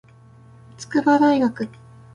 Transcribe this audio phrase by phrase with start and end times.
[0.77, 1.69] 筑波大学